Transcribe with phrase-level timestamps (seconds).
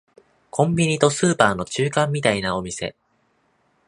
[0.49, 2.95] コンビニとスーパーの中間みたいなお店